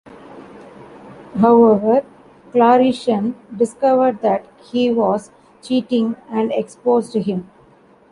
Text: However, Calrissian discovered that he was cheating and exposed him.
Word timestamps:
However, 1.39 2.03
Calrissian 2.53 3.35
discovered 3.55 4.21
that 4.23 4.47
he 4.71 4.89
was 4.91 5.29
cheating 5.61 6.15
and 6.27 6.51
exposed 6.51 7.13
him. 7.13 7.51